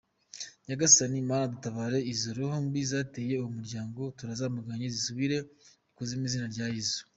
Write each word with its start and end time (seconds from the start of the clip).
Nyagasani 0.67 1.19
Mana 1.29 1.51
dutabare, 1.53 1.97
izo 2.13 2.29
rohombi 2.37 2.79
zateye 2.91 3.33
uwomuryango 3.37 4.01
turazamaganye 4.17 4.85
zisubire 4.95 5.37
ikuzimu 5.91 6.19
mu 6.21 6.27
izina 6.29 6.47
rya 6.55 6.65
Yezu. 6.75 6.99